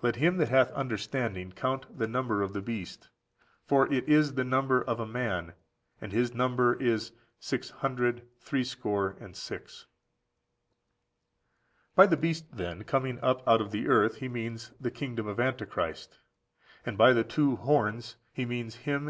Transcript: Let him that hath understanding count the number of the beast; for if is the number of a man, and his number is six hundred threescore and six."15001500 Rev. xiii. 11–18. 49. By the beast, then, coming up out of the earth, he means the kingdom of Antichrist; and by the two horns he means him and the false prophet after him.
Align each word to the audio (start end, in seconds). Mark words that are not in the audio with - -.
Let 0.00 0.16
him 0.16 0.38
that 0.38 0.48
hath 0.48 0.70
understanding 0.70 1.52
count 1.52 1.98
the 1.98 2.08
number 2.08 2.40
of 2.40 2.54
the 2.54 2.62
beast; 2.62 3.10
for 3.66 3.92
if 3.92 4.08
is 4.08 4.32
the 4.32 4.42
number 4.42 4.80
of 4.82 4.98
a 5.00 5.06
man, 5.06 5.52
and 6.00 6.12
his 6.12 6.32
number 6.32 6.76
is 6.76 7.12
six 7.40 7.68
hundred 7.68 8.26
threescore 8.40 9.18
and 9.20 9.36
six."15001500 9.36 9.60
Rev. 11.94 11.96
xiii. 11.98 12.06
11–18. 12.06 12.06
49. 12.06 12.06
By 12.06 12.06
the 12.06 12.16
beast, 12.16 12.56
then, 12.56 12.84
coming 12.84 13.20
up 13.20 13.46
out 13.46 13.60
of 13.60 13.70
the 13.70 13.86
earth, 13.86 14.14
he 14.16 14.28
means 14.28 14.72
the 14.80 14.90
kingdom 14.90 15.26
of 15.26 15.38
Antichrist; 15.38 16.20
and 16.86 16.96
by 16.96 17.12
the 17.12 17.22
two 17.24 17.56
horns 17.56 18.16
he 18.32 18.46
means 18.46 18.56
him 18.56 18.56
and 18.56 18.66
the 18.66 18.70
false 18.70 18.74
prophet 18.74 18.78
after 18.78 18.90
him. 18.92 19.04